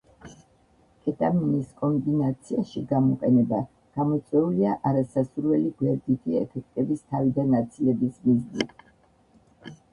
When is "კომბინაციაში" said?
1.81-2.81